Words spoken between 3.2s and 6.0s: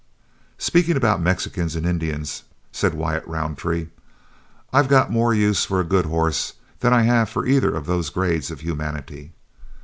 Roundtree, "I've got more use for a